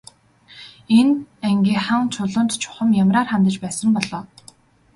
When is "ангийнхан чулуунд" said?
1.47-2.51